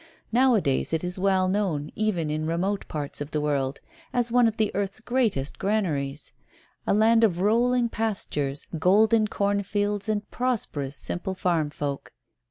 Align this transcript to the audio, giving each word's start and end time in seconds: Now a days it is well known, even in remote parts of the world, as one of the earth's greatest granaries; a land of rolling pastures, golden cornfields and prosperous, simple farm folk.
Now 0.31 0.55
a 0.55 0.61
days 0.61 0.93
it 0.93 1.03
is 1.03 1.19
well 1.19 1.47
known, 1.47 1.91
even 1.95 2.31
in 2.31 2.47
remote 2.47 2.87
parts 2.87 3.21
of 3.21 3.29
the 3.29 3.39
world, 3.39 3.81
as 4.11 4.31
one 4.31 4.47
of 4.47 4.57
the 4.57 4.71
earth's 4.73 4.99
greatest 4.99 5.59
granaries; 5.59 6.33
a 6.87 6.93
land 6.95 7.23
of 7.23 7.39
rolling 7.39 7.87
pastures, 7.87 8.65
golden 8.79 9.27
cornfields 9.27 10.09
and 10.09 10.27
prosperous, 10.31 10.95
simple 10.95 11.35
farm 11.35 11.69
folk. 11.69 12.13